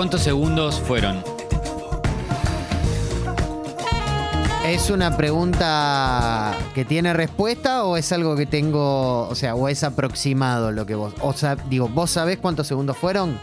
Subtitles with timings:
[0.00, 1.22] ¿Cuántos segundos fueron?
[4.64, 9.84] ¿Es una pregunta que tiene respuesta o es algo que tengo, o sea, o es
[9.84, 13.38] aproximado lo que vos, o sea, digo, ¿vos sabés cuántos segundos fueron?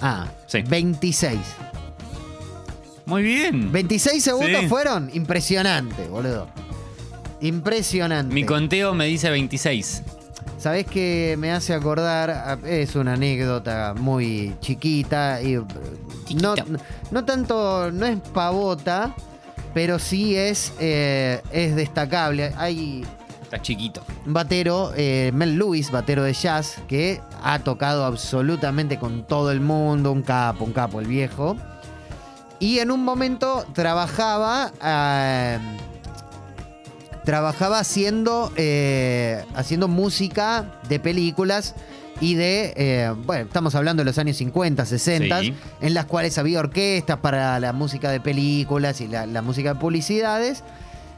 [0.00, 0.62] Ah, Sí.
[0.62, 1.38] 26.
[3.04, 3.70] Muy bien.
[3.70, 4.66] 26 segundos Sí.
[4.66, 5.10] fueron.
[5.12, 6.48] Impresionante, boludo.
[7.42, 8.32] Impresionante.
[8.34, 10.04] Mi conteo me dice 26.
[10.60, 12.30] ¿Sabés que me hace acordar?
[12.30, 15.62] a- Es una anécdota muy chiquita y eh,
[16.40, 16.64] no, Chiquita.
[17.10, 19.14] no tanto, no es pavota,
[19.72, 22.52] pero sí es, eh, es destacable.
[22.58, 23.06] Hay
[23.42, 24.02] Está chiquito.
[24.26, 29.60] un batero, eh, Mel Lewis, batero de jazz, que ha tocado absolutamente con todo el
[29.60, 31.56] mundo, un capo, un capo, el viejo.
[32.58, 35.58] Y en un momento trabajaba, eh,
[37.24, 41.74] trabajaba haciendo, eh, haciendo música de películas
[42.20, 45.54] y de, eh, bueno, estamos hablando de los años 50, 60, Sí.
[45.80, 49.80] en las cuales había orquestas para la música de películas y la, la música de
[49.80, 50.62] publicidades.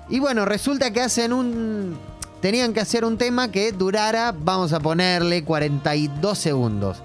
[0.08, 1.96] Y bueno, resulta que hacen un.
[2.40, 6.98] Tenían que hacer un tema que durara, vamos a ponerle 42 segundos.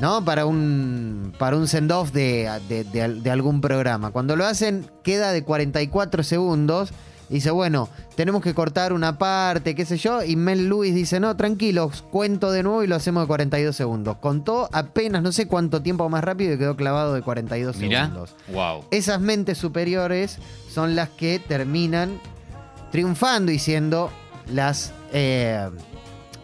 [0.00, 0.24] ¿No?
[0.24, 1.32] Para un.
[1.38, 4.10] Para un send-off de, de- de de algún programa.
[4.10, 6.90] Cuando lo hacen, queda de 44 segundos.
[7.30, 10.22] Y dice, bueno, tenemos que cortar una parte, qué sé yo.
[10.22, 14.16] Y Mel Lewis dice, no, tranquilos, cuento de nuevo y lo hacemos de 42 segundos.
[14.18, 18.02] Contó apenas no sé cuánto tiempo más rápido y quedó clavado de 42 Mirá.
[18.06, 18.34] segundos.
[18.52, 18.84] Wow.
[18.90, 22.20] Esas mentes superiores son las que terminan
[22.92, 24.10] triunfando y siendo
[24.52, 25.68] las, eh,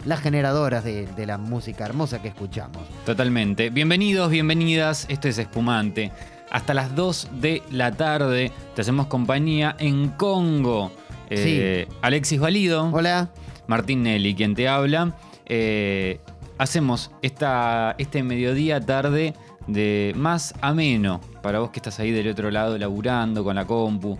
[0.06, 2.83] las generadoras de, de la música hermosa que escuchamos.
[3.05, 3.69] Totalmente.
[3.70, 5.05] Bienvenidos, bienvenidas.
[5.11, 6.11] Esto es Espumante.
[6.51, 10.91] Hasta las 2 de la tarde te hacemos compañía en Congo.
[11.29, 13.31] Eh, Alexis Valido, Hola.
[13.69, 15.15] Martín Nelly, quien te habla.
[15.47, 16.21] Eh,
[16.59, 19.34] hacemos esta, este mediodía tarde
[19.69, 24.19] de más ameno para vos que estás ahí del otro lado laburando con la compu,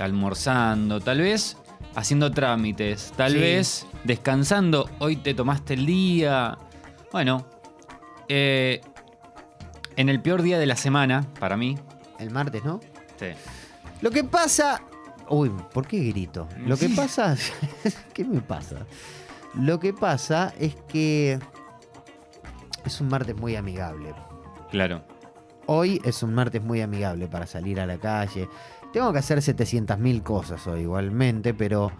[0.00, 1.58] almorzando, tal vez
[1.94, 3.38] haciendo trámites, tal Sí.
[3.38, 4.88] vez descansando.
[4.98, 6.56] Hoy te tomaste el día.
[7.12, 7.46] Bueno,
[8.28, 8.80] eh,
[9.96, 11.78] en el peor día de la semana, para mí.
[12.18, 12.80] El martes, ¿no?
[13.18, 13.26] Sí.
[14.00, 14.82] Lo que pasa.
[15.28, 16.48] Uy, ¿por qué grito?
[16.64, 17.36] Lo que pasa.
[18.14, 18.86] ¿Qué me pasa?
[19.54, 21.38] Lo que pasa es que.
[22.84, 24.14] Es un martes muy amigable.
[24.70, 25.02] Claro.
[25.66, 28.48] Hoy es un martes muy amigable para salir a la calle.
[28.92, 31.90] Tengo que hacer 700.000 cosas hoy igualmente, pero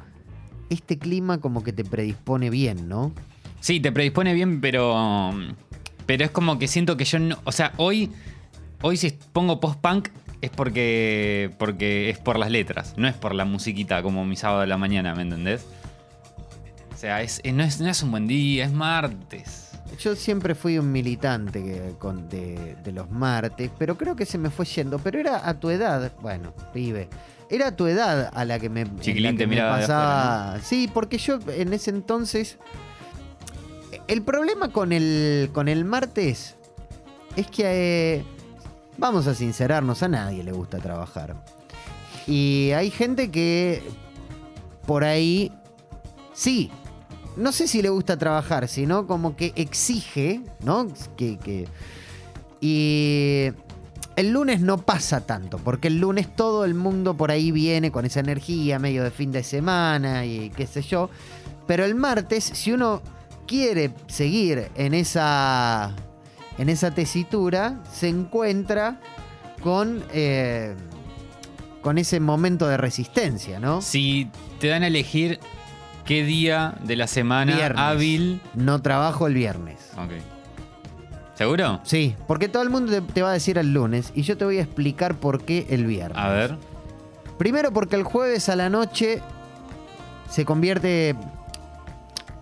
[0.70, 3.12] este clima como que te predispone bien, ¿no?
[3.60, 5.32] Sí, te predispone bien, pero.
[6.06, 7.38] Pero es como que siento que yo no.
[7.44, 8.10] O sea, hoy.
[8.82, 10.08] Hoy si pongo post-punk
[10.40, 11.50] es porque.
[11.58, 12.94] porque es por las letras.
[12.96, 15.64] No es por la musiquita como mi sábado de la mañana, ¿me entendés?
[16.94, 19.62] O sea, es, no, es, no es un buen día, es martes.
[20.00, 24.36] Yo siempre fui un militante que- con- de, de los martes, pero creo que se
[24.38, 24.98] me fue yendo.
[24.98, 27.08] Pero era a tu edad, bueno, pibe.
[27.50, 30.58] Era a tu edad a la que me, Chiquilín la que te me pasaba.
[30.62, 32.58] Sí, porque yo en ese entonces.
[34.08, 36.54] El problema con el, con el martes
[37.36, 37.62] es que.
[38.18, 38.24] eh,
[38.98, 41.36] vamos a sincerarnos, a nadie le gusta trabajar.
[42.26, 43.82] Y hay gente que
[44.86, 45.52] por ahí.
[46.34, 46.70] Sí,
[47.36, 50.86] no sé si le gusta trabajar, sino como que exige, ¿no?
[51.16, 51.66] Que, que-
[52.60, 53.52] y
[54.16, 58.06] el lunes no pasa tanto, porque el lunes todo el mundo por ahí viene con
[58.06, 61.10] esa energía, medio de fin de semana y qué sé yo.
[61.66, 63.02] Pero el martes, si uno
[63.46, 65.92] quiere seguir en esa,
[66.58, 69.00] en esa tesitura, se encuentra
[69.62, 70.74] con, eh,
[71.82, 73.80] con ese momento de resistencia, ¿no?
[73.80, 74.30] Si
[74.60, 75.40] te dan a elegir
[76.04, 77.80] qué día de la semana Viernes.
[77.80, 78.40] hábil.
[78.54, 79.90] No trabajo el viernes.
[79.96, 80.12] Ok.
[81.34, 81.80] ¿Seguro?
[81.82, 84.44] Sí, porque todo el mundo te, te va a decir el lunes y yo te
[84.46, 86.16] voy a explicar por qué el viernes.
[86.16, 86.56] A ver.
[87.38, 89.20] Primero porque el jueves a la noche
[90.30, 91.14] se convierte...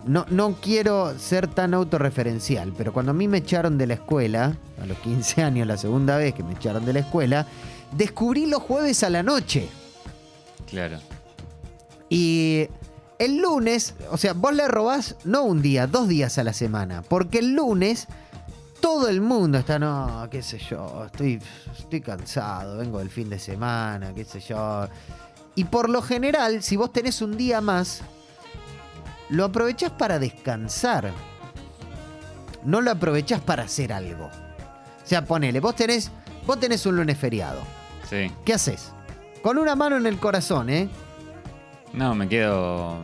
[0.05, 4.55] No, no quiero ser tan autorreferencial, pero cuando a mí me echaron de la escuela,
[4.81, 7.47] a los 15 años, la segunda vez que me echaron de la escuela,
[7.91, 9.67] descubrí los jueves a la noche.
[10.69, 10.99] Claro.
[12.09, 12.67] Y
[13.17, 17.01] el lunes, o sea, vos le robás no un día, dos días a la semana.
[17.01, 18.07] Porque el lunes
[18.79, 21.41] todo el mundo está, no, qué sé yo, estoy,
[21.77, 24.87] estoy cansado, vengo del fin de semana, qué sé yo.
[25.55, 28.01] Y por lo general, si vos tenés un día más,
[29.29, 31.11] lo aprovechás para descansar.
[32.63, 34.25] No lo aprovechás para hacer algo.
[34.25, 36.11] O sea, ponele, vos tenés,
[36.45, 37.61] vos tenés un lunes feriado.
[38.09, 38.31] Sí.
[38.43, 38.91] ¿Qué haces?
[39.41, 40.89] Con una mano en el corazón, ¿eh?
[41.93, 42.97] No, me quedo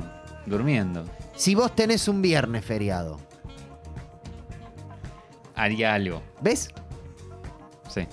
[0.46, 1.06] durmiendo.
[1.36, 3.20] Si vos tenés un viernes feriado,
[5.62, 6.24] Haría algo.
[6.42, 6.70] ¿ves?
[7.88, 8.08] Sí.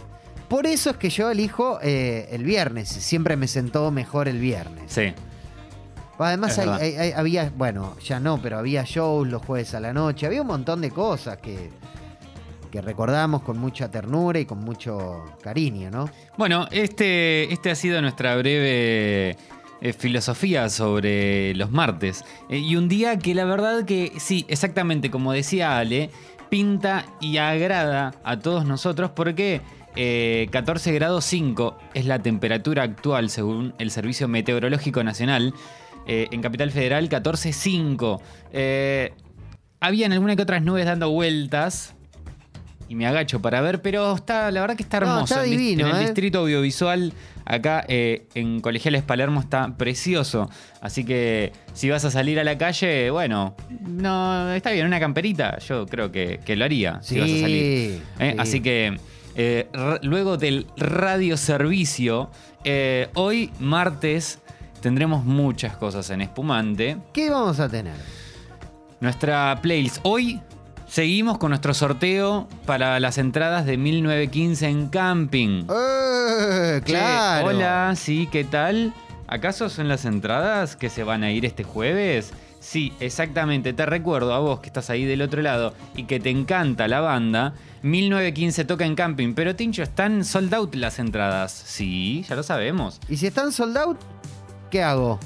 [0.51, 2.91] Por eso es que yo elijo eh, el viernes.
[2.91, 4.93] Siempre me sentó mejor el viernes.
[4.93, 5.15] Sí.
[6.19, 6.83] Además, Es hay- verdad.
[6.83, 10.27] hay- hay- había, bueno, ya no, pero había shows los jueves a la noche.
[10.27, 11.71] Había un montón de cosas que,
[12.71, 16.11] que recordamos con mucha ternura y con mucho cariño, ¿no?
[16.37, 19.37] Bueno, este, este ha sido nuestra breve
[19.81, 22.25] eh, filosofía sobre los martes.
[22.51, 26.11] Eh, y un día que la verdad que sí, exactamente como decía Ale,
[26.51, 29.61] pinta y agrada a todos nosotros porque
[29.97, 35.55] eh, 14 grados 5 es la temperatura actual según el Servicio Meteorológico Nacional.
[36.09, 38.21] Eh, en Capital Federal 14.5.
[38.53, 39.13] Eh,
[39.79, 41.95] habían alguna que otras nubes dando vueltas.
[42.89, 45.35] Y me agacho para ver, pero está, la verdad que está No, hermoso.
[45.35, 46.05] está divino, en el ¿eh?
[46.07, 47.13] distrito audiovisual,
[47.45, 50.49] acá eh, en Colegiales Palermo, está precioso.
[50.81, 53.55] Así que si vas a salir a la calle, bueno,
[53.87, 58.01] no, está bien, una camperita, yo creo que, que lo haría si vas a salir.
[58.19, 58.25] sí.
[58.39, 58.99] Así que
[60.01, 62.31] luego del radioservicio,
[63.15, 64.39] hoy martes
[64.81, 66.97] tendremos muchas cosas en Espumante.
[67.13, 67.95] ¿Qué vamos a tener?
[69.01, 69.99] Nuestra playlist.
[70.03, 70.41] Hoy
[70.87, 75.65] seguimos con nuestro sorteo para las entradas de 1915 en camping.
[75.71, 77.47] ¡Eh, Che, claro!
[77.47, 78.93] hola, sí, ¿qué tal?
[79.27, 82.33] ¿Acaso son las entradas que se van a ir este jueves?
[82.61, 83.73] Sí, exactamente.
[83.73, 87.01] Te recuerdo a vos que estás ahí del otro lado y que te encanta la
[87.01, 87.55] banda.
[87.83, 91.53] 1915 toca en camping, pero Tincho, están sold out las entradas.
[91.53, 93.01] Sí, ya lo sabemos.
[93.09, 93.99] ¿Y si están sold out?
[94.71, 95.19] ¿Qué hago?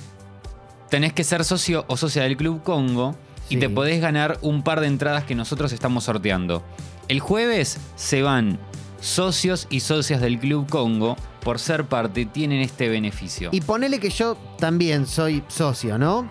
[0.91, 3.15] tenés que ser socio o socia del Club Congo
[3.49, 3.61] y Sí.
[3.61, 6.62] te podés ganar un par de entradas que nosotros estamos sorteando.
[7.09, 8.59] El jueves se van
[9.00, 13.49] socios y socias del Club Congo por ser parte, tienen este beneficio.
[13.53, 16.31] Y ponele que yo también soy socio, ¿no?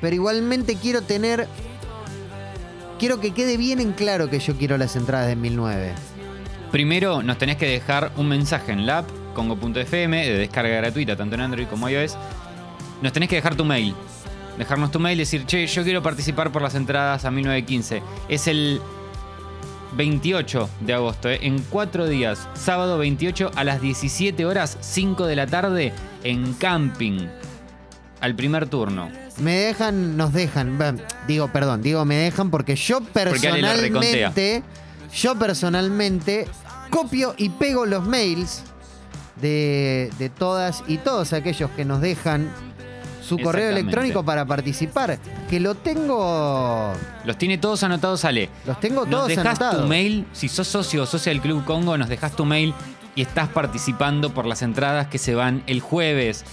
[0.00, 1.46] Pero igualmente quiero tener.
[2.98, 5.92] Quiero que quede bien en claro que yo quiero las entradas de 1009.
[6.70, 11.34] Primero nos tenés que dejar un mensaje en la app congo.fm de descarga gratuita tanto
[11.34, 12.16] en Android como iOS.
[13.02, 13.94] Nos tenés que dejar tu mail.
[14.58, 18.02] Dejarnos tu mail y decir, che, yo quiero participar por las entradas a 1915.
[18.28, 18.80] Es el
[19.94, 21.38] 28 de agosto, ¿eh?
[21.42, 22.48] en cuatro días.
[22.54, 25.92] Sábado 28 a las 17 horas, 5 de la tarde,
[26.24, 27.26] en camping.
[28.20, 29.10] Al primer turno.
[29.38, 30.78] Me dejan, nos dejan.
[30.78, 30.94] bah,
[31.26, 34.62] Digo, perdón, digo me dejan porque yo personalmente.
[35.14, 36.46] Yo personalmente
[36.90, 38.62] copio y pego los mails
[39.42, 42.50] de, de todas y todos aquellos que nos dejan
[43.22, 45.18] su correo electrónico para participar.
[45.48, 46.92] Que lo tengo.
[47.24, 48.48] Los tiene todos anotados, Ale.
[48.66, 49.82] Los tengo Nos todos dejas anotados.
[49.82, 52.74] tu mail, si sos socio o socia del Club Congo, nos dejas tu mail
[53.14, 56.44] y estás participando por las entradas que se van el jueves.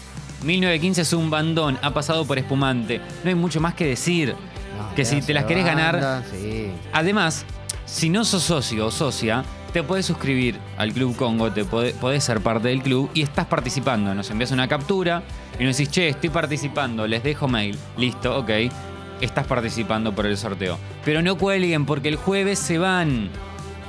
[0.44, 3.02] 1915 es un bandón, ha pasado por espumante.
[3.24, 4.36] No hay mucho más que decir.
[4.78, 6.72] No, que si te las querés ganar, sí.
[6.94, 7.46] Además,
[7.86, 12.42] si no sos socio o socia, te podés suscribir al Club Congo, te podés, ser
[12.42, 14.14] parte del club y estás participando.
[14.14, 15.24] Nos envías una captura
[15.60, 17.78] y nos decís, che, estoy participando, les dejo mail.
[17.98, 18.50] Listo, ok.
[19.22, 20.78] Estás participando por el sorteo.
[21.04, 23.30] Pero no cuelguen porque el jueves se van.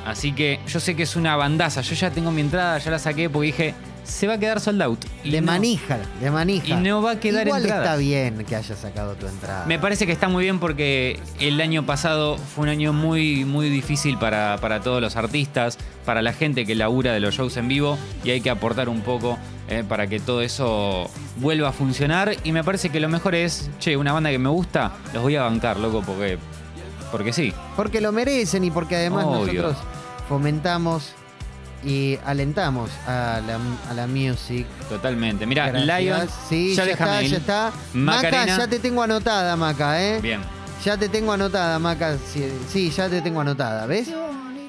[0.06, 1.82] Así que yo sé que es una bandaza.
[1.82, 3.74] Yo ya tengo mi entrada, ya la saqué porque dije,
[4.04, 5.04] se va a quedar sold out.
[5.24, 5.48] Y De no.
[5.52, 6.66] manija, de manija.
[6.68, 7.86] Y no va a quedar Igual entradas.
[7.86, 9.64] está bien que hayas sacado tu entrada.
[9.66, 13.68] Me parece que está muy bien porque el año pasado fue un año muy, muy
[13.70, 17.68] difícil para, para todos los artistas, para la gente que labura de los shows en
[17.68, 19.38] vivo y hay que aportar un poco
[19.68, 22.34] eh, para que todo eso vuelva a funcionar.
[22.44, 25.36] Y me parece que lo mejor es, che, una banda que me gusta, los voy
[25.36, 26.38] a bancar, loco, porque,
[27.12, 27.52] porque sí.
[27.76, 29.62] Porque lo merecen y porque además Obvio.
[29.62, 29.76] nosotros
[30.28, 31.12] fomentamos
[31.84, 33.58] y alentamos a la,
[33.90, 34.66] a la music.
[34.88, 35.46] Totalmente.
[35.46, 35.70] Mira.
[35.72, 37.72] Lion, Sí, ya ya, está, ya está.
[37.94, 38.40] Macarena.
[38.46, 40.20] Maca, ya te tengo anotada, Maca, ¿eh?
[40.20, 40.40] Bien.
[40.84, 42.16] Ya te tengo anotada, Maca.
[42.32, 44.08] Sí, sí, ya te tengo anotada, ¿ves?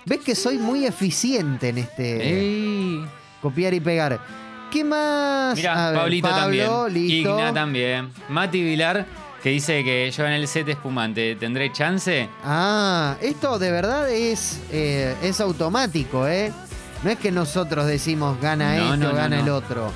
[0.06, 3.06] ¿Ves que soy muy eficiente en este Ey.
[3.42, 4.20] copiar y pegar?
[4.72, 5.56] ¿Qué más?
[5.56, 6.42] Mira, Pablito Pablo,
[6.86, 6.94] también.
[6.94, 7.30] listo.
[7.40, 8.10] Igna también.
[8.30, 9.06] Mati Vilar,
[9.44, 12.30] que dice que yo en el set espumante, ¿tendré chance?
[12.44, 16.52] Ah, esto de verdad es, eh, es automático, ¿eh?
[17.04, 19.44] No es que nosotros decimos gana No, esto, no, gana no.
[19.44, 19.92] el otro.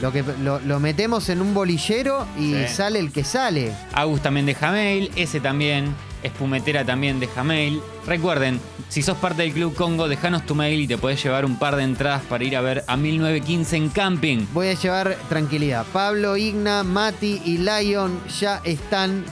[0.00, 2.68] Lo, que, lo, lo metemos en un bolillero y Sí.
[2.74, 3.74] sale el que sale.
[3.92, 7.82] Agus también deja mail, ese también, Espumetera también deja mail.
[8.06, 11.58] Recuerden, si sos parte del Club Congo, dejanos tu mail y te podés llevar un
[11.58, 14.46] par de entradas para ir a ver a 1915 en camping.
[14.54, 15.84] Voy a llevar tranquilidad.
[15.92, 19.24] Pablo, Igna, Mati y Lion ya están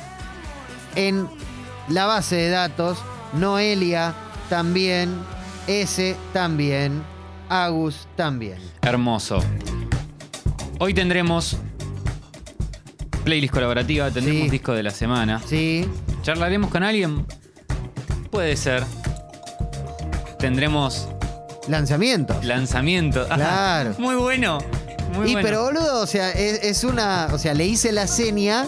[0.96, 1.28] en
[1.88, 2.98] la base de datos.
[3.34, 4.14] Noelia
[4.50, 5.14] también.
[5.68, 7.02] Ese también.
[7.48, 8.58] Agus también.
[8.82, 9.38] Hermoso.
[10.80, 11.56] Hoy tendremos
[13.24, 14.50] playlist colaborativa, tendremos Sí.
[14.50, 15.40] disco de la semana.
[15.46, 15.88] ¿Sí?
[16.22, 17.24] ¿Charlaremos con alguien?
[18.30, 18.84] Puede ser.
[20.38, 21.08] Tendremos
[21.68, 22.44] Lanzamientos.
[22.44, 23.22] Lanzamiento.
[23.28, 23.36] Ajá.
[23.36, 23.94] Claro.
[23.98, 24.58] Muy bueno.
[25.14, 25.40] Muy y bueno.
[25.46, 27.28] pero boludo, o sea, es, es una.
[27.32, 28.66] O sea, le hice la seña.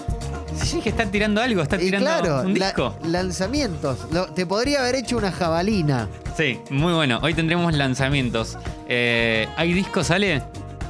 [0.62, 2.94] Sí, que está tirando algo, está Y tirando claro, un la- disco.
[3.04, 3.98] lanzamientos.
[4.12, 6.08] Lo- te podría haber hecho una jabalina.
[6.40, 7.18] Sí, muy bueno.
[7.22, 8.56] Hoy tendremos lanzamientos.
[8.88, 10.42] Eh, ¿Hay discos, Ale?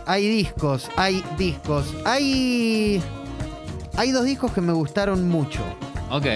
[0.07, 1.93] Hay discos, hay discos.
[2.05, 3.03] Hay.
[3.97, 5.59] Hay dos discos que me gustaron mucho.
[6.09, 6.27] Ok.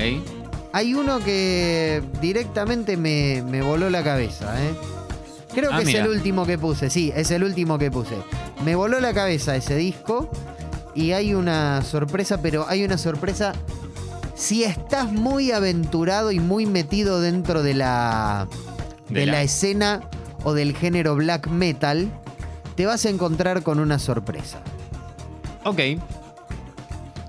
[0.73, 4.75] Hay uno que directamente me, me voló la cabeza, ¿eh?
[5.55, 8.17] Creo Ah, que es el último que puse, sí, es el último que puse.
[8.65, 10.29] Me voló la cabeza ese disco
[10.93, 13.53] y hay una sorpresa, pero hay una sorpresa.
[14.35, 18.49] Si estás muy aventurado y muy metido dentro de la,
[19.09, 19.33] de, De la...
[19.33, 20.01] la- escena
[20.45, 22.09] o del género black metal,
[22.77, 24.61] te vas a encontrar con una sorpresa.
[25.65, 25.81] Ok.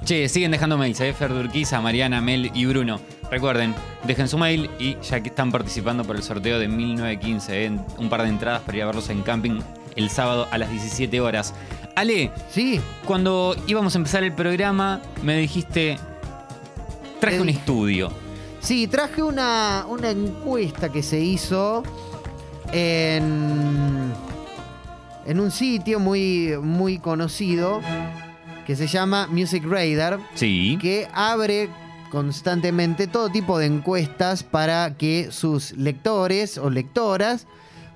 [0.03, 1.13] Che, siguen dejando mails, ¿eh?
[1.13, 3.00] Fer Durquiza, Mariana, Mel y Bruno.
[3.32, 7.72] Recuerden, dejen su mail y ya que están participando por el sorteo de 1915, ¿eh?
[7.98, 9.62] un par de entradas para ir a verlos en camping
[9.96, 11.53] el sábado a las 17 horas.
[11.96, 15.98] Ale, Sí, cuando íbamos a empezar el programa, me dijiste,
[17.20, 18.12] traje un estudio.
[18.65, 21.84] Sí, traje una, una encuesta que se hizo
[22.74, 24.12] en,
[25.27, 27.79] en un sitio muy, muy conocido
[28.65, 30.79] que se llama Music Radar, Sí.
[30.81, 31.69] que abre
[32.10, 37.45] constantemente todo tipo de encuestas para que sus lectores o lectoras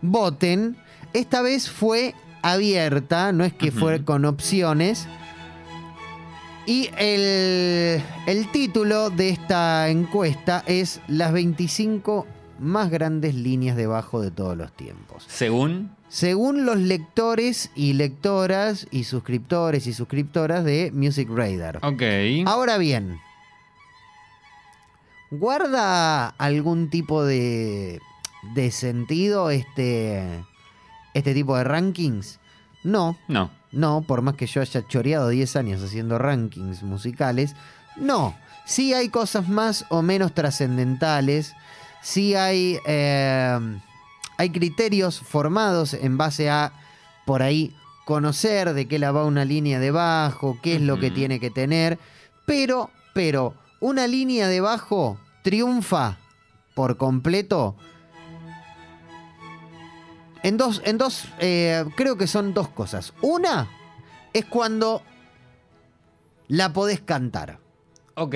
[0.03, 0.77] voten.
[1.13, 5.07] Esta vez fue abierta, no es que fue con opciones.
[6.69, 12.27] Y el, el título de esta encuesta es Las 25
[12.59, 15.25] más grandes líneas de bajo de todos los tiempos.
[15.27, 15.95] Según.
[16.09, 21.79] Según los lectores y lectoras y suscriptores y suscriptoras de Music Radar.
[21.81, 22.03] Ok.
[22.45, 23.19] Ahora bien,
[25.31, 27.99] ¿guarda algún tipo de,
[28.53, 30.45] de sentido este,
[31.15, 32.39] este tipo de rankings?
[32.83, 33.57] No, No.
[33.71, 37.55] No, por más que yo haya choreado 10 años haciendo rankings musicales,
[37.97, 38.35] no.
[38.65, 41.55] Sí hay cosas más o menos trascendentales,
[42.01, 43.59] sí hay, eh,
[44.37, 46.71] hay criterios formados en base a,
[47.25, 51.11] por ahí, conocer de qué la va una línea de bajo, qué es lo que
[51.11, 51.99] tiene que tener,
[52.45, 56.17] pero, pero, una línea de bajo triunfa
[56.73, 57.75] por completo
[60.43, 63.13] en dos, en dos, eh, creo que son dos cosas.
[63.21, 63.69] Una
[64.33, 65.01] es cuando
[66.47, 67.59] la podés cantar,
[68.15, 68.35] Ok.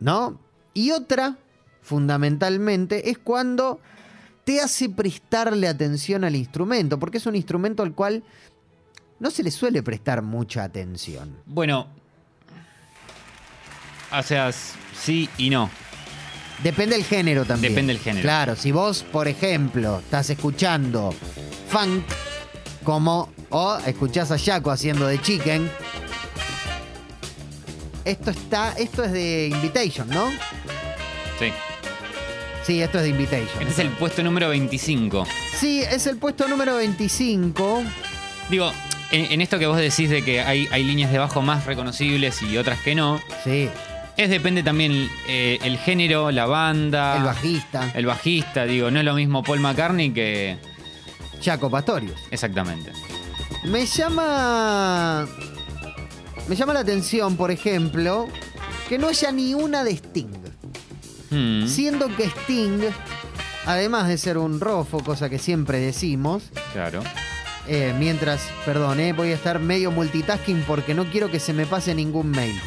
[0.00, 0.38] ¿no?
[0.74, 1.36] Y otra,
[1.82, 3.80] fundamentalmente, es cuando
[4.44, 8.22] te hace prestarle atención al instrumento, porque es un instrumento al cual
[9.20, 11.36] no se le suele prestar mucha atención.
[11.46, 11.86] Bueno.
[14.10, 15.68] O sea, sí y no.
[16.62, 17.72] Depende del género también.
[17.72, 18.22] Depende del género.
[18.22, 21.14] Claro, si vos, por ejemplo, estás escuchando
[21.68, 22.04] funk
[22.82, 25.70] como o escuchás a Yaco haciendo de chicken.
[28.04, 30.30] Esto está, esto es de Invitation, ¿no?
[31.38, 31.52] Sí.
[32.64, 33.60] Sí, esto es de Invitation.
[33.60, 35.26] Este es el puesto número 25.
[35.58, 37.82] Sí, es el puesto número 25.
[38.50, 38.72] Digo,
[39.10, 42.40] en, en esto que vos decís de que hay, hay líneas de bajo más reconocibles
[42.42, 43.68] y otras que no, Sí,
[44.18, 47.16] es depende también eh, el género, la banda.
[47.16, 50.58] el bajista, El bajista, digo, no es lo mismo Paul McCartney que.
[51.42, 52.18] Jaco Pastorius.
[52.30, 52.92] Exactamente.
[53.64, 55.26] Me llama.
[56.48, 58.26] Me llama la atención, por ejemplo,
[58.88, 60.26] que no haya ni una de Sting.
[61.30, 62.80] Mm, Siendo que Sting,
[63.66, 67.02] además de ser un rofo, cosa que siempre decimos, Claro.
[67.66, 71.66] eh, mientras, perdón, eh, voy a estar medio multitasking porque no quiero que se me
[71.66, 72.58] pase ningún mail.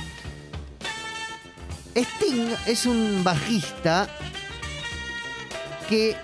[1.95, 4.07] Sting es un bajista
[5.89, 6.15] que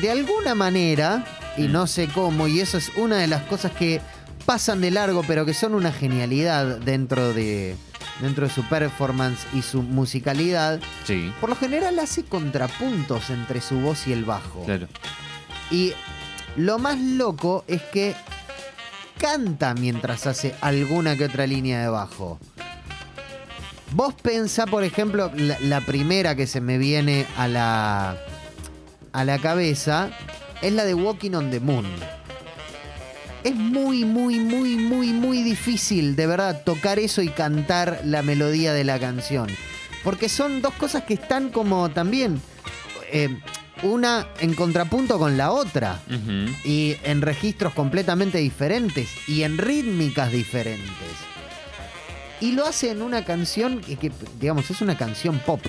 [0.00, 1.24] de alguna manera,
[1.56, 1.72] y Mm.
[1.72, 4.00] no sé cómo, y eso es una de las cosas que
[4.46, 7.76] pasan de largo, pero que son una genialidad dentro de,
[8.20, 13.78] dentro de su performance y su musicalidad, Sí, por lo general hace contrapuntos entre su
[13.80, 14.64] voz y el bajo.
[14.64, 14.88] claro.
[15.70, 15.92] Y
[16.56, 18.14] lo más loco es que
[19.18, 22.38] canta mientras hace alguna que otra línea de bajo.
[23.94, 28.16] Vos pensá, por ejemplo, la, la primera que se me viene a la,
[29.12, 30.10] a la cabeza
[30.62, 31.86] es la de Walking on the Moon.
[33.44, 38.72] Es muy, muy, muy, muy, muy difícil, de verdad, tocar eso y cantar la melodía
[38.72, 39.46] de la canción.
[40.02, 42.42] Porque son dos cosas que están como también,
[43.12, 43.28] eh,
[43.84, 46.00] una en contrapunto con la otra
[46.64, 51.33] y en registros completamente diferentes y en rítmicas diferentes.
[52.40, 54.10] Y lo hace en una canción que, que,
[54.40, 55.60] digamos, es una canción pop.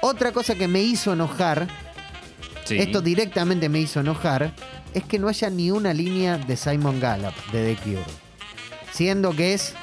[0.00, 1.66] Otra cosa que me hizo enojar
[2.64, 2.78] Sí.
[2.78, 4.52] esto directamente me hizo enojar,
[4.92, 8.04] es que no haya ni una línea de Simon Gallup de The Cure.
[8.92, 9.74] Siendo que es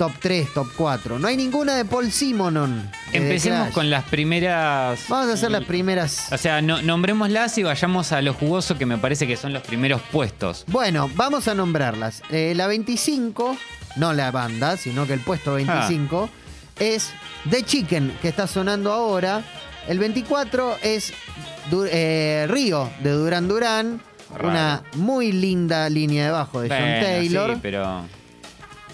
[0.00, 1.18] top 3, top 4.
[1.18, 2.90] No hay ninguna de Paul Simonon.
[2.90, 3.74] de The Empecemos Clash.
[3.74, 5.00] con las primeras.
[5.10, 6.32] Vamos a hacer las primeras.
[6.32, 9.62] O sea, no, nombrémoslas y vayamos a lo jugoso que me parece que son los
[9.62, 10.64] primeros puestos.
[10.68, 12.22] Bueno, vamos a nombrarlas.
[12.30, 13.58] Eh, la 25,
[13.96, 16.30] no la banda, sino que el puesto 25,
[16.78, 17.10] es
[17.50, 19.42] The Chicken, que está sonando ahora.
[19.86, 21.12] El 24 es
[21.70, 24.00] Du- eh, Río, de Duran Duran.
[24.32, 24.48] Raro.
[24.48, 27.52] Una muy linda línea de bajo de John Taylor.
[27.54, 28.19] Sí, pero.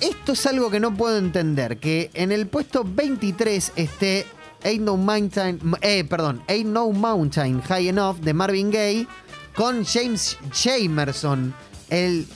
[0.00, 4.26] Esto es algo que no puedo entender, que en el puesto 23 esté
[4.64, 9.06] Ain't No Mountain, eh, perdón, Ain't No Mountain High Enough de Marvin Gaye
[9.54, 11.54] con James Jamerson,
[11.88, 12.26] el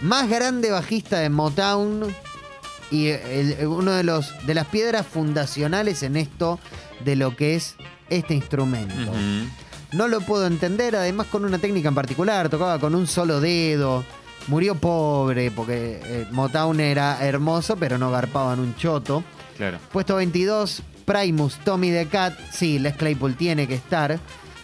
[0.00, 2.14] más grande bajista de Motown
[2.90, 6.58] y el- uno de los de las piedras fundacionales en esto
[7.04, 7.74] de lo que es
[8.08, 9.12] este instrumento.
[9.92, 14.04] No lo puedo entender, además con una técnica en particular, tocaba con un solo dedo,
[14.48, 19.22] murió pobre porque eh, Motown era hermoso, pero no garpaban un choto.
[19.56, 19.78] Claro.
[19.92, 24.18] Puesto 22, Primus, Tommy the Cat, sí, Les Claypool tiene que estar.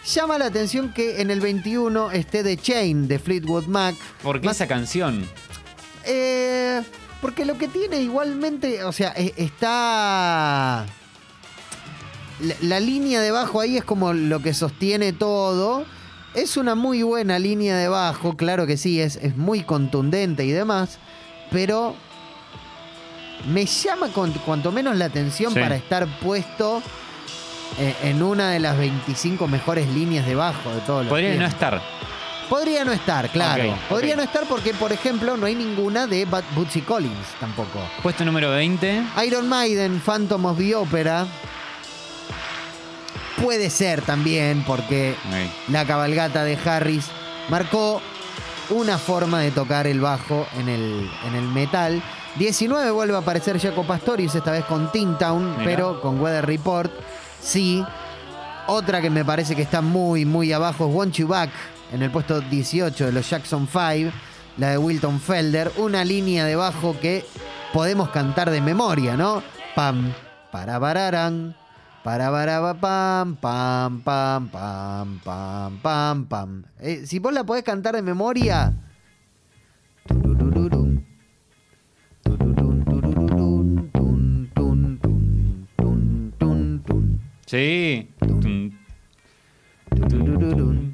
[0.05, 3.95] Llama la atención que en el 21 esté The Chain de Fleetwood Mac.
[4.23, 5.27] ¿Por qué Más- esa canción?
[6.05, 6.81] eh,
[7.21, 10.85] porque lo que tiene igualmente, o sea, e- está...
[12.39, 15.85] La, la línea de bajo ahí es como lo que sostiene todo.
[16.37, 20.51] Es una muy buena línea de bajo, claro que sí, es, es muy contundente y
[20.51, 20.99] demás,
[21.49, 21.95] pero
[23.47, 25.59] me llama con- cuanto menos la atención Sí.
[25.59, 26.83] para estar puesto
[27.79, 31.45] eh, en una de las 25 mejores líneas de bajo de todos los Podría no
[31.47, 31.81] estar.
[32.49, 33.75] Podría no estar, claro.
[33.89, 36.25] Podría no estar porque, por ejemplo, no hay ninguna de
[36.55, 37.79] Bootsy Collins tampoco.
[38.03, 39.03] Puesto número 20.
[39.25, 41.25] Iron Maiden, Phantom of the Opera.
[43.41, 45.15] Puede ser también porque
[45.69, 47.05] la cabalgata de Harris
[47.49, 48.01] marcó
[48.69, 52.01] una forma de tocar el bajo en el, en el metal.
[52.35, 55.63] 19 vuelve a aparecer Jaco Pastorius, esta vez con Teen Town, Mirá.
[55.63, 56.91] pero con Weather Report.
[57.41, 57.83] Sí.
[58.67, 61.49] Otra que me parece que está muy, muy abajo es Want You Back,
[61.93, 64.11] en el puesto 18 de los Jackson 5,
[64.57, 65.71] la de Wilton Felder.
[65.77, 67.25] Una línea de bajo que
[67.71, 69.41] podemos cantar de memoria, ¿no?
[69.75, 70.11] Pam,
[70.51, 71.55] para bararán,
[72.07, 76.63] para baraba pam, pam, pam, pam, pam, pam, pam.
[76.79, 78.73] Eh, si vos la podés cantar de memoria.
[90.07, 90.86] turururum,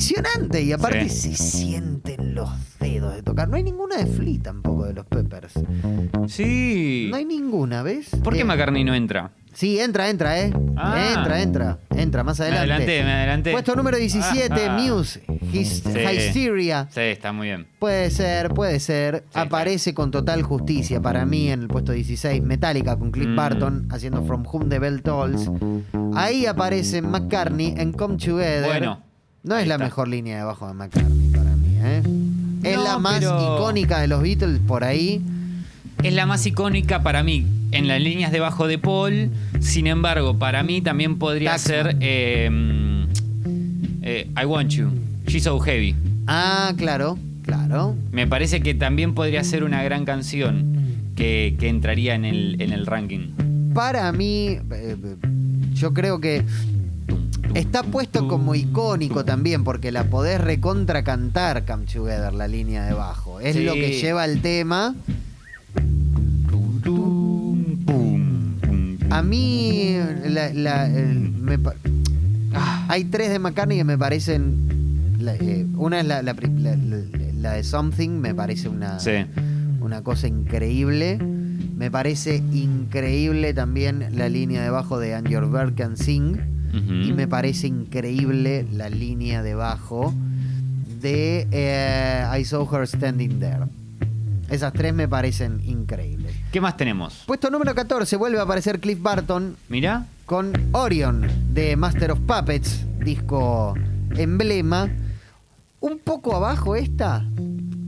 [0.00, 1.34] Impresionante y aparte Sí.
[1.36, 2.48] se sienten los
[2.80, 3.48] dedos de tocar.
[3.50, 5.52] No hay ninguna de Flea tampoco de los Peppers.
[6.26, 7.08] Sí.
[7.10, 8.08] No hay ninguna, ¿ves?
[8.24, 9.32] ¿Por qué Eh, McCartney no entra?
[9.52, 10.52] Sí, entra, entra, ¿eh?
[10.76, 11.12] Ah.
[11.14, 12.72] Entra, entra, entra, más Me adelante.
[12.72, 13.52] adelanté, me adelanté.
[13.52, 14.80] Puesto número 17, Ah, ah.
[14.80, 15.98] Muse, His- Sí.
[15.98, 16.88] Hysteria.
[16.90, 17.66] Sí, está muy bien.
[17.78, 19.24] Puede ser, puede ser.
[19.34, 23.36] Sí, Aparece con total justicia para mí en el puesto 16, Metallica con Cliff Mm.
[23.36, 25.50] Barton haciendo From Whom the Bell Tolls.
[26.14, 28.64] Ahí aparece McCartney en Come Together.
[28.66, 29.02] Bueno,
[29.42, 29.84] no es la está.
[29.84, 32.02] mejor línea de bajo de McCartney para mí, ¿eh?
[32.62, 35.20] Es No, la más pero- icónica de los Beatles por ahí.
[36.02, 39.30] Es la más icónica para mí en las líneas de bajo de Paul.
[39.60, 41.84] Sin embargo, para mí también podría Taxman.
[41.84, 43.04] ser eh, mm,
[44.02, 44.90] eh, I Want You.
[45.26, 45.94] She's So Heavy.
[46.26, 47.96] Ah, claro, claro.
[48.12, 50.74] Me parece que también podría ser una gran canción
[51.16, 53.32] que, que entraría en el, en el ranking.
[53.74, 54.96] Para mí, eh,
[55.74, 56.42] yo creo que
[57.54, 62.92] está puesto como icónico también, porque la podés recontra cantar Come Together, la línea de
[62.94, 63.40] bajo.
[63.40, 63.64] Es Sí.
[63.64, 64.94] lo que lleva el tema.
[69.10, 69.96] A mí,
[70.28, 71.58] la- la- el- me
[72.52, 74.68] Ah, hay tres de McCartney que me parecen.
[75.20, 76.22] la- eh, una es la,
[77.52, 79.26] de Something, me parece una, Sí.
[79.82, 81.18] una cosa increíble.
[81.76, 86.38] Me parece increíble también la línea de bajo de And Your Bird Can Sing.
[86.72, 90.14] Y me parece increíble la línea de bajo
[91.00, 93.64] de eh, I Saw Her Standing There.
[94.50, 96.34] Esas tres me parecen increíbles.
[96.52, 97.22] ¿Qué más tenemos?
[97.26, 100.06] Puesto número 14 vuelve a aparecer Cliff Barton Mira.
[100.26, 103.74] con Orion de Master of Puppets, disco
[104.16, 104.88] emblema.
[105.80, 107.24] Un poco abajo esta,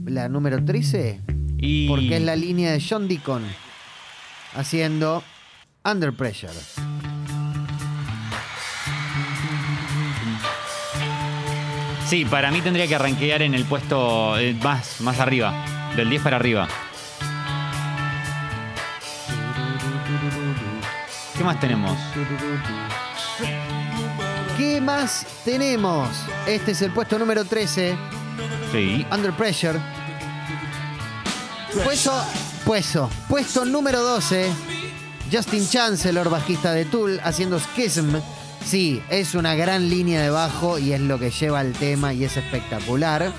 [0.05, 1.19] la número 13,
[1.57, 1.87] Y...
[1.87, 3.43] porque es la línea de John Deacon
[4.55, 5.21] haciendo
[5.83, 6.53] Under Pressure.
[12.13, 16.21] Sí, para mí tendría que arranquear en el puesto eh, más, más arriba, del 10
[16.21, 16.67] para arriba.
[21.35, 21.97] ¿Qué más tenemos?
[24.55, 26.07] ¿Qué más tenemos?
[26.45, 27.97] Este es el puesto número 13,
[28.71, 29.07] Sí.
[29.11, 29.79] Under Pressure.
[31.83, 32.13] Puesto,
[32.63, 34.51] puesto, puesto número 12,
[35.31, 38.17] Justin Chancellor, bajista de Tool, haciendo Schism.
[38.65, 42.23] Sí, es una gran línea de bajo y es lo que lleva el tema y
[42.23, 43.31] es espectacular.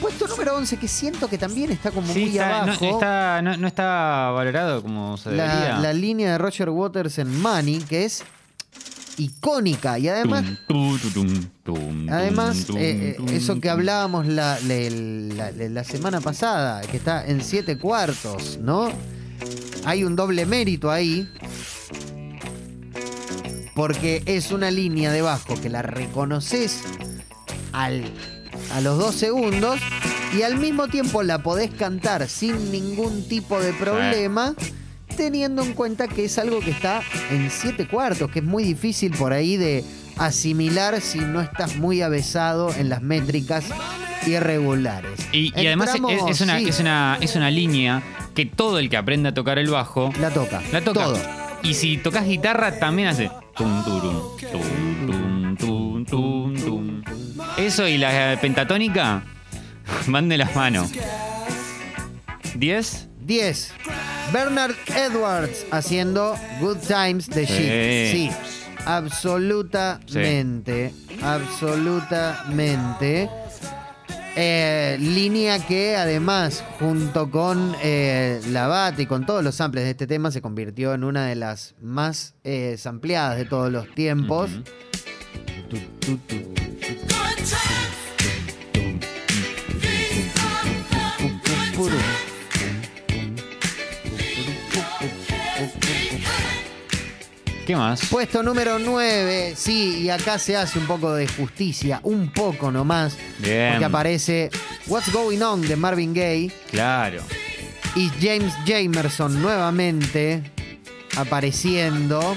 [0.00, 2.84] Puesto número 11, que siento que también está como Sí, muy está- no, abajo.
[2.86, 5.68] está, no, no está valorado como se debería.
[5.74, 8.22] la, la línea de Roger Waters en Money, que es
[9.16, 15.68] icónica y además Tum, tu, tum, tum, Además, eh, eso que hablábamos la, la- la-
[15.68, 18.90] la semana pasada, que está en siete cuartos, ¿no?
[19.84, 21.30] Hay un doble mérito ahí.
[23.74, 26.82] Porque es una línea de bajo que la reconoces
[27.72, 28.04] al,
[28.72, 29.80] a los dos segundos
[30.36, 34.54] y al mismo tiempo la podés cantar sin ningún tipo de problema,
[35.16, 39.12] teniendo en cuenta que es algo que está en siete cuartos, que es muy difícil
[39.12, 39.84] por ahí de
[40.16, 43.64] asimilar si no estás muy avesado en las métricas
[44.26, 45.20] irregulares.
[45.32, 46.00] Y, y además es,
[46.40, 48.02] una, sí, es, una, es una línea
[48.34, 50.62] que todo el que aprende a tocar el bajo la toca.
[50.72, 51.04] la toca.
[51.04, 51.18] Todo.
[51.62, 53.30] Y si tocas guitarra también hace.
[53.56, 57.02] Tum, turum, tum, tum, tum, tum, tum.
[57.56, 59.22] Eso y la pentatónica
[60.06, 60.90] van de las manos.
[62.58, 63.06] ¿10?
[63.20, 63.72] 10.
[64.32, 67.52] Bernard Edwards haciendo Good Times de Sí.
[67.52, 68.12] Shit.
[68.12, 68.30] Sí,
[68.86, 70.92] absolutamente.
[71.22, 73.28] Absolutamente.
[74.36, 79.90] Eh, línea que además, junto con eh, la bata y con todos los samples de
[79.90, 84.50] este tema, se convirtió en una de las más eh, sampleadas de todos los tiempos.
[85.70, 86.54] Tu, tu, tu.
[97.66, 98.04] ¿Qué más?
[98.10, 103.16] Puesto número 9, sí, y acá se hace un poco de justicia, un poco nomás,
[103.38, 103.70] Bien.
[103.72, 104.50] porque aparece
[104.86, 107.22] What's Going On de Marvin Gaye Claro.
[107.96, 110.42] y James Jamerson nuevamente
[111.16, 112.36] apareciendo.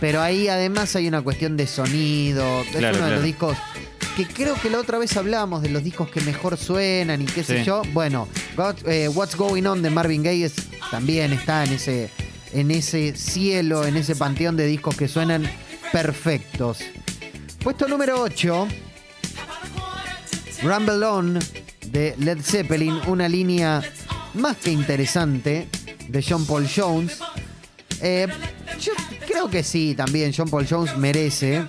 [0.00, 2.62] Pero ahí además hay una cuestión de sonido.
[2.62, 3.56] Es Claro, uno de los discos
[4.16, 7.44] que creo que la otra vez hablábamos de los discos que mejor suenan y qué
[7.44, 7.64] sé Sí.
[7.64, 7.82] yo.
[7.92, 8.26] Bueno,
[8.86, 10.54] eh, What's Going On de Marvin Gaye es-
[10.90, 12.08] también está en ese,
[12.52, 15.44] en ese cielo, en ese panteón de discos que suenan
[15.92, 16.78] perfectos.
[17.62, 18.68] Puesto número 8,
[20.62, 21.38] Rumble On
[21.86, 23.82] de Led Zeppelin, una línea
[24.34, 25.68] más que interesante
[26.08, 27.18] de John Paul Jones.
[28.00, 28.26] Eh,
[28.80, 28.92] yo
[29.26, 31.64] creo que sí, también John Paul Jones merece,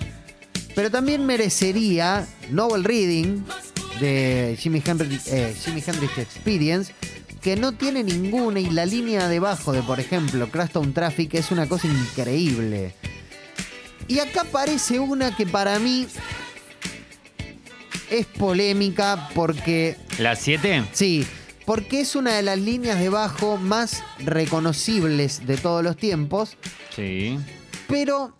[0.74, 3.42] pero también merecería Novel Reading
[4.00, 6.92] de Jimi Hendrix, eh, Jimi Hendrix Experience,
[7.42, 11.68] que no tiene ninguna y la línea debajo de, por ejemplo, Crashtown Traffic es una
[11.68, 12.94] cosa increíble.
[14.08, 16.06] Y acá aparece una que para mí
[18.10, 20.84] es polémica porque ¿La 7?
[20.92, 21.26] Sí,
[21.66, 26.56] porque es una de las líneas de bajo más reconocibles de todos los tiempos,
[26.94, 27.38] Sí.
[27.88, 28.36] pero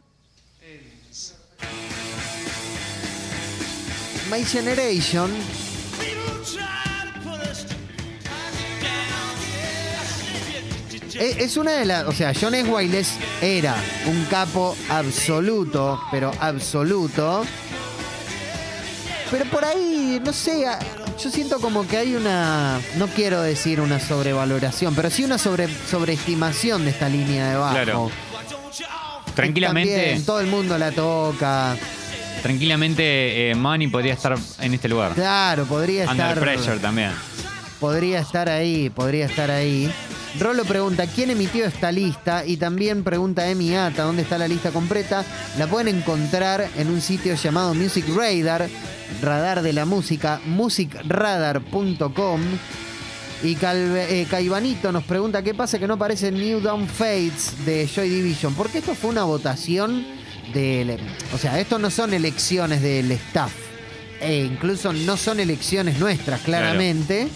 [4.31, 5.31] My Generation
[11.15, 13.19] e- es una de las, o sea, John S.
[13.41, 13.75] Era
[14.07, 17.45] un capo absoluto, pero absoluto.
[19.31, 20.67] Pero por ahí, no sé,
[21.23, 25.69] yo siento como que hay una, no quiero decir una sobrevaloración, pero sí una sobre,
[25.91, 27.73] sobreestimación de esta línea de bajo.
[27.75, 28.11] Claro.
[29.35, 31.75] Tranquilamente, También, todo el mundo la toca.
[32.43, 35.13] tranquilamente eh, Money podría estar en este lugar.
[35.15, 36.39] Claro, podría Under estar.
[36.41, 37.13] Pressure también.
[37.81, 39.91] Podría estar ahí, podría estar ahí.
[40.41, 42.47] Rolo pregunta, ¿quién emitió esta lista?
[42.47, 45.27] Y también pregunta Emi Ata, ¿dónde está la lista completa?
[45.59, 48.69] La pueden encontrar en un sitio llamado Music Radar,
[49.21, 52.41] radar de la música, musicradar.com.
[53.43, 58.09] Y eh, Caibanito nos pregunta, ¿qué pasa que no aparece New Dawn Fates de Joy
[58.09, 58.55] Division?
[58.55, 60.07] Porque esto fue una votación
[60.55, 60.99] de...
[61.35, 63.53] O sea, esto no son elecciones del staff.
[64.21, 67.29] E incluso no son elecciones nuestras, claramente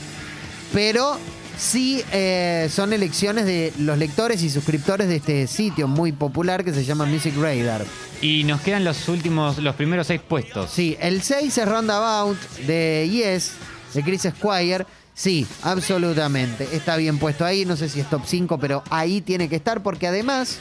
[0.73, 1.19] pero
[1.59, 6.73] sí eh, son elecciones de los lectores y suscriptores de este sitio muy popular que
[6.73, 7.85] se llama Music Radar.
[8.21, 10.71] Y nos quedan los últimos, los primeros seis puestos.
[10.71, 13.53] Sí, el 6 es Roundabout de Yes,
[13.95, 14.87] de Chris Squire.
[15.15, 16.69] Sí, absolutamente.
[16.73, 17.65] Está bien puesto ahí.
[17.65, 20.59] No sé si es top 5, pero ahí tiene que estar porque además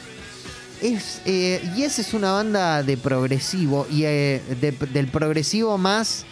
[0.82, 6.26] Es, eh, Yes es una banda de progresivo y eh, de- del progresivo más.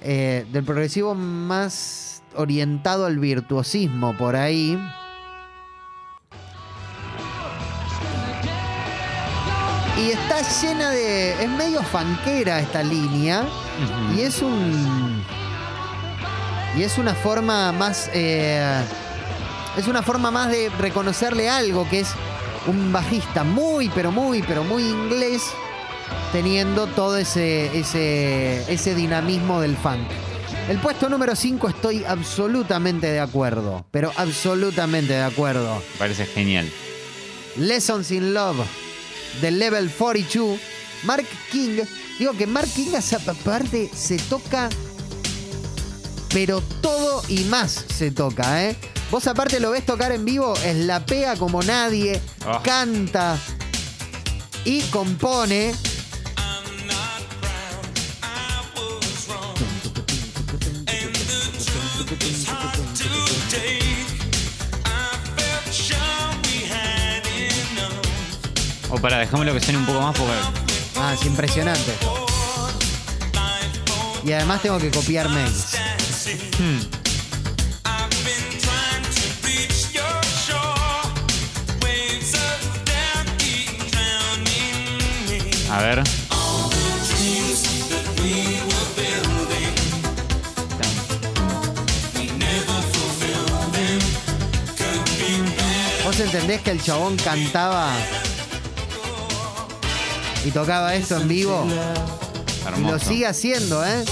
[0.00, 4.78] eh, del progresivo más orientado al virtuosismo por ahí.
[9.96, 11.44] Y está llena de.
[11.44, 13.44] Es medio fanquera esta línea.
[14.16, 15.22] Y es un.
[16.76, 18.10] Y es una forma más.
[18.12, 18.82] eh,
[19.76, 22.08] es una forma más de reconocerle algo, que es
[22.66, 25.42] un bajista muy, pero muy, pero muy inglés,
[26.32, 30.06] teniendo todo ese, ese, ese dinamismo del funk.
[30.68, 35.82] El puesto número 5 estoy absolutamente de acuerdo, pero absolutamente de acuerdo.
[35.98, 36.70] Parece genial.
[37.56, 38.64] Lessons in Love
[39.42, 40.58] de Level 42.
[41.04, 41.82] Mark King,
[42.18, 44.70] digo que Mark King esa parte se toca,
[46.32, 48.76] pero todo y más se toca, ¿eh?
[49.10, 52.62] Vos aparte lo ves tocar en vivo, es la pega como nadie, Ah.
[52.64, 53.36] canta
[54.64, 55.74] y compone.
[69.04, 70.32] Para, dejámoslo que suene un poco más porque.
[70.96, 71.92] Ah, es impresionante.
[74.24, 75.76] Y además tengo que copiar mails.
[76.58, 76.80] Hmm.
[85.70, 86.02] A ver.
[96.04, 97.92] ¿Vos entendés que el chabón cantaba
[100.44, 101.66] y tocaba esto en vivo?
[102.76, 104.04] Y lo sigue haciendo, ¿eh?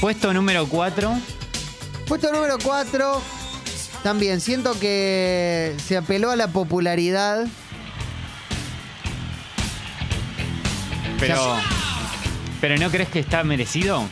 [0.00, 1.12] Puesto número 4.
[2.06, 3.22] Puesto número 4.
[4.02, 7.46] También siento que se apeló a la popularidad.
[11.18, 11.56] Pero.
[12.60, 14.04] Pero ¿no crees que está merecido?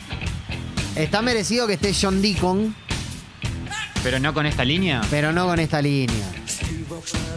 [0.95, 2.75] Está merecido que esté John Deacon,
[4.03, 5.01] Pero no con esta línea.
[5.09, 6.25] pero no con esta línea.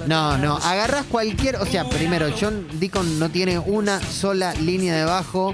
[0.06, 0.56] No, no.
[0.56, 1.56] Agarrás cualquier.
[1.56, 5.52] O sea, primero, John Deacon no tiene una sola línea de bajo.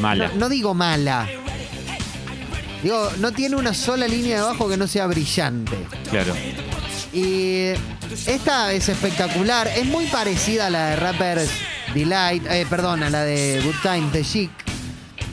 [0.00, 0.28] Mala.
[0.28, 1.28] No, no digo mala.
[2.82, 5.76] Digo, no tiene una sola línea de bajo que no sea brillante.
[6.10, 6.34] Claro.
[7.12, 7.68] Y
[8.26, 9.68] esta es espectacular.
[9.68, 11.50] Es muy parecida a la de Rappers
[11.94, 12.44] Delight.
[12.50, 14.50] eh, perdón, a la de Good Times de Chic.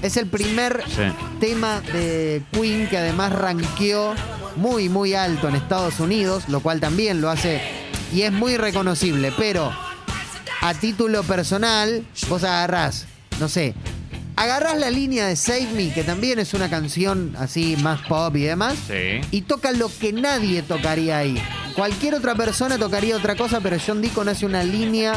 [0.01, 1.01] Es el primer Sí.
[1.39, 4.13] tema de Queen que además ranqueó
[4.55, 7.61] muy, muy alto en Estados Unidos, lo cual también lo hace
[8.13, 9.31] y es muy reconocible.
[9.37, 9.71] Pero
[10.61, 13.07] a título personal, vos agarrás,
[13.39, 13.73] no sé,
[14.35, 18.43] agarrás la línea de Save Me, que también es una canción así más pop y
[18.43, 19.21] demás, Sí.
[19.31, 21.41] y toca lo que nadie tocaría ahí.
[21.75, 25.13] Cualquier otra persona tocaría otra cosa, pero John Deacon hace una línea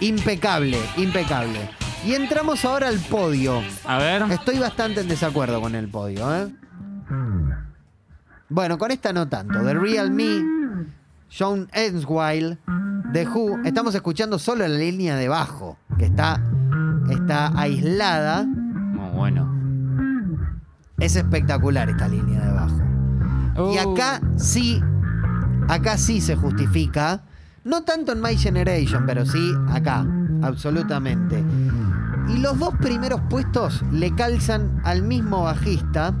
[0.00, 1.70] impecable, impecable.
[2.06, 3.62] Y entramos ahora al podio.
[3.86, 4.22] A ver.
[4.30, 6.48] Estoy bastante en desacuerdo con el podio, ¿eh?
[8.50, 9.62] Bueno, con esta no tanto.
[9.64, 10.42] The Real Me,
[11.36, 12.58] John Enswile,
[13.12, 13.64] The Who.
[13.64, 16.40] Estamos escuchando solo la línea de bajo, que está,
[17.10, 18.44] está aislada.
[18.44, 19.52] Muy bueno.
[20.98, 22.76] Es espectacular esta línea de bajo.
[23.72, 23.92] Y Uh.
[23.92, 24.80] acá sí,
[25.68, 27.22] acá sí se justifica.
[27.64, 30.06] No tanto en My Generation, pero sí acá,
[30.42, 31.42] absolutamente.
[32.28, 36.14] Y los dos primeros puestos le calzan al mismo bajista,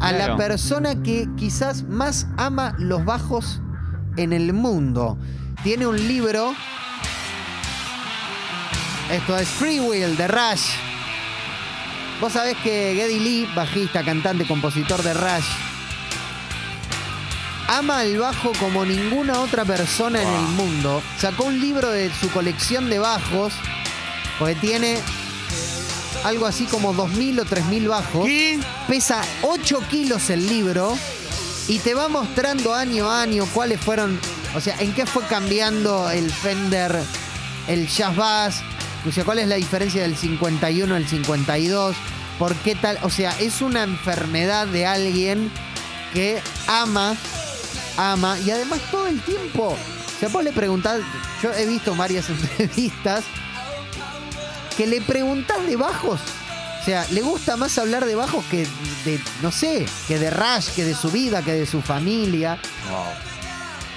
[0.00, 3.62] a la persona que quizás más ama los bajos
[4.16, 5.18] en el mundo.
[5.62, 6.54] Tiene un libro.
[9.10, 10.70] Esto es Free Will de Rush.
[12.20, 15.46] Vos sabés que Geddy Lee, bajista, cantante, compositor de Rush,
[17.68, 21.02] ama el bajo como ninguna otra persona en el mundo.
[21.18, 23.52] Sacó un libro de su colección de bajos,
[24.38, 24.98] porque tiene
[26.24, 28.24] algo así como 2.000 o 3.000 bajos.
[28.24, 28.58] ¿Qué?
[28.88, 30.96] Pesa 8 kilos el libro
[31.68, 34.18] y te va mostrando año a año cuáles fueron,
[34.54, 36.96] o sea, en qué fue cambiando el Fender,
[37.66, 38.62] el Jazz Bass,
[39.06, 41.96] o sea, cuál es la diferencia del 51 al 52,
[42.38, 45.50] por qué tal, o sea, es una enfermedad de alguien
[46.12, 47.16] que ama,
[47.96, 51.00] ama y además todo el tiempo, o sea, vos le preguntás,
[51.42, 53.24] yo he visto varias entrevistas
[54.76, 56.20] que le preguntás de bajos.
[56.86, 58.64] O sea, le gusta más hablar de bajos que
[59.04, 62.60] de, no sé, que de Rush, que de su vida, que de su familia.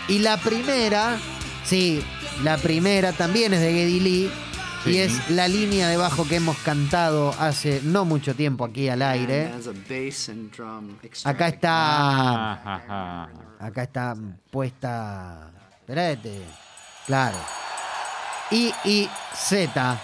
[0.08, 1.19] Y la primera,
[1.63, 2.04] sí,
[2.41, 4.32] la primera también es de Geddy Lee.
[4.84, 4.89] Sí.
[4.89, 9.04] Y es la línea de bajo que hemos cantado hace no mucho tiempo aquí al
[9.04, 9.52] aire.
[11.25, 11.71] Acá está.
[11.71, 13.30] Ah.
[13.60, 14.15] Acá está
[14.49, 15.52] puesta.
[15.82, 16.41] Espérate.
[17.06, 17.38] Claro.
[18.49, 20.02] I y Z.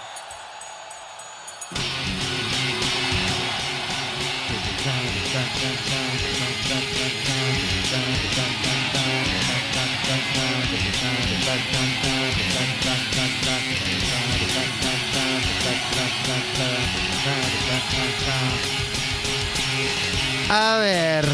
[20.48, 21.26] A ver.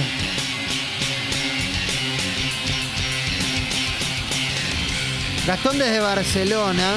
[5.46, 6.96] Gastón desde Barcelona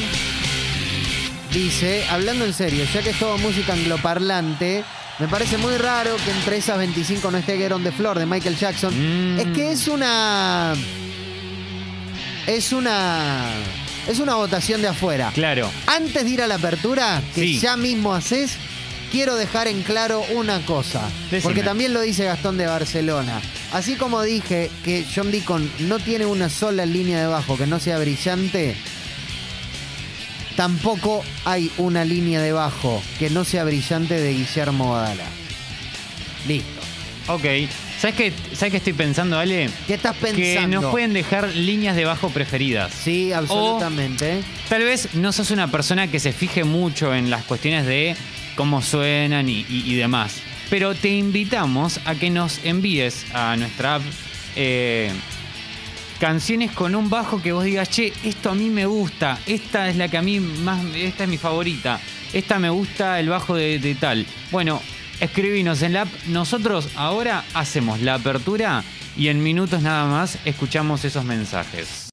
[1.52, 4.84] dice, hablando en serio, ya que es todo música angloparlante,
[5.20, 8.26] me parece muy raro que entre esas 25 no esté Get on the Floor de
[8.26, 8.94] Michael Jackson.
[9.36, 9.40] Mm.
[9.40, 10.74] Es que es una...
[12.48, 13.46] Es una...
[14.08, 15.32] Es una votación de afuera.
[15.34, 15.70] Claro.
[15.88, 17.60] Antes de ir a la apertura, que Sí.
[17.60, 18.52] ya mismo haces,
[19.12, 21.02] quiero dejar en claro una cosa.
[21.32, 21.42] Decime.
[21.42, 23.42] Porque también lo dice Gastón de Barcelona.
[23.74, 27.80] Así como dije que John Deacon no tiene una sola línea de bajo que no
[27.80, 28.76] sea brillante,
[30.56, 35.26] tampoco hay una línea de bajo que no sea brillante de Guillermo Dala.
[36.48, 36.70] Listo.
[37.28, 37.44] Ok.
[38.00, 39.70] ¿Sabes qué, ¿Sabes qué estoy pensando, Ale?
[39.88, 40.42] ¿Qué estás pensando?
[40.42, 42.94] Que nos pueden dejar líneas de bajo preferidas.
[42.94, 44.44] Sí, absolutamente.
[44.70, 48.16] Tal vez no sos una persona que se fije mucho en las cuestiones de
[48.56, 50.36] cómo suenan y, y- y demás.
[50.70, 54.02] Pero te invitamos a que nos envíes a nuestra app
[54.56, 55.12] eh,
[56.20, 59.96] canciones con un bajo que vos digas, che, esto a mí me gusta, esta es
[59.96, 62.00] la que a mí más, esta es mi favorita,
[62.34, 64.26] esta me gusta el bajo de, de tal.
[64.52, 64.82] Bueno,
[65.20, 66.10] escribinos en la app.
[66.28, 68.84] Nosotros ahora hacemos la apertura
[69.18, 72.04] y en minutos nada más escuchamos esos mensajes.